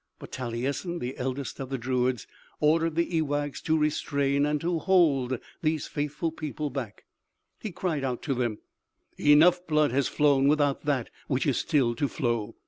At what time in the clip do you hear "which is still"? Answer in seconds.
11.27-11.93